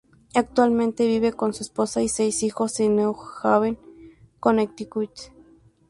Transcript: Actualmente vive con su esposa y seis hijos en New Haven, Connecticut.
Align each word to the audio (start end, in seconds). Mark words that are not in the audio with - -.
Actualmente 0.33 1.05
vive 1.05 1.31
con 1.31 1.53
su 1.53 1.61
esposa 1.61 2.01
y 2.01 2.09
seis 2.09 2.41
hijos 2.41 2.79
en 2.79 2.95
New 2.95 3.15
Haven, 3.43 3.77
Connecticut. 4.39 5.11